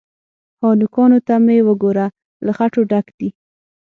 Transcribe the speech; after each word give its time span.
_ها! 0.63 0.69
نوکانو 0.79 1.19
ته 1.27 1.35
مې 1.45 1.57
وګوره، 1.67 2.07
له 2.45 2.51
خټو 2.57 2.81
ډک 2.91 3.05
دي. 3.19 3.29